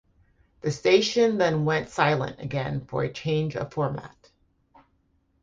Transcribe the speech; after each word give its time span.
The 0.61 0.71
station 0.71 1.37
then 1.37 1.63
went 1.63 1.89
silent 1.89 2.39
again 2.39 2.83
for 2.85 3.03
a 3.03 3.13
change 3.13 3.55
of 3.55 3.71
format. 3.71 4.31